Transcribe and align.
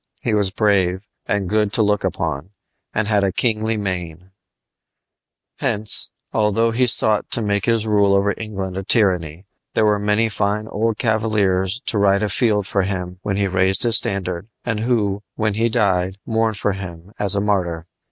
He 0.23 0.33
was 0.33 0.49
brave, 0.49 1.01
and 1.27 1.47
good 1.47 1.71
to 1.73 1.83
look 1.83 2.03
upon, 2.03 2.49
and 2.91 3.07
had 3.07 3.23
a 3.23 3.31
kingly 3.31 3.77
mien. 3.77 4.31
Hence, 5.59 6.11
although 6.33 6.71
he 6.71 6.87
sought 6.87 7.29
to 7.29 7.41
make 7.43 7.65
his 7.67 7.85
rule 7.85 8.15
over 8.15 8.33
England 8.35 8.77
a 8.77 8.83
tyranny, 8.83 9.45
there 9.75 9.85
were 9.85 9.99
many 9.99 10.27
fine 10.27 10.67
old 10.69 10.97
cavaliers 10.97 11.81
to 11.81 11.99
ride 11.99 12.23
afield 12.23 12.65
for 12.65 12.81
him 12.81 13.19
when 13.21 13.37
he 13.37 13.45
raised 13.45 13.83
his 13.83 13.97
standard, 13.99 14.47
and 14.65 14.79
who, 14.79 15.21
when 15.35 15.53
he 15.53 15.69
died, 15.69 16.17
mourned 16.25 16.57
for 16.57 16.71
him 16.71 17.11
as 17.19 17.35
a 17.35 17.39
"martyr." 17.39 17.85